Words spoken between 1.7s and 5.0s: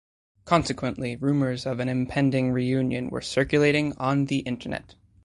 an impending reunion were circulating on the internet.